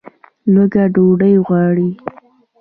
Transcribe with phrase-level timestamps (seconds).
[0.53, 1.89] لوږه ډوډۍ غواړي